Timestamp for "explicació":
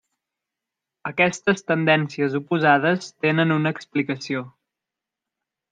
3.79-4.45